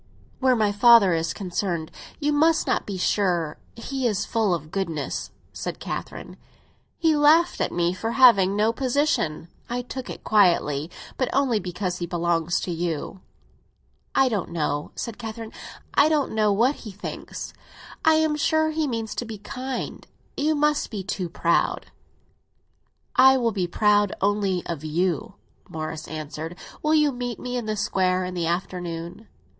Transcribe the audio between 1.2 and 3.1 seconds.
concerned, you must not be